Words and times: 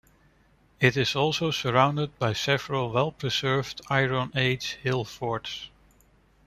It 0.79 0.97
is 0.97 1.15
also 1.15 1.51
surrounded 1.51 2.17
by 2.17 2.33
several 2.33 2.89
well-preserved 2.91 3.81
Iron-Age 3.87 4.79
hill 4.81 5.03
forts. 5.03 5.69